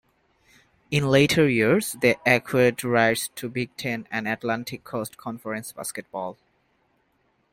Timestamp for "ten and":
3.77-4.27